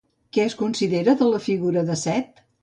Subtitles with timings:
[0.37, 2.43] Què es considera de la figura de Set?